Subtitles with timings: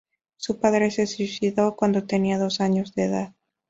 [0.35, 3.35] Su padre se suicidó cuando tenía dos años de edad.